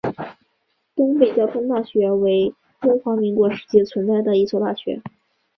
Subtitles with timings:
[0.95, 2.51] 东北交通大学为
[2.81, 4.99] 中华民国时期存在的一所大学。